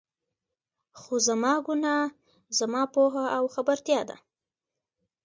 خو 0.99 1.13
زما 1.27 1.53
ګناه، 1.65 2.07
زما 2.59 2.81
پوهه 2.93 3.25
او 3.37 3.43
خبرتيا 3.55 4.01
ده. 4.09 4.15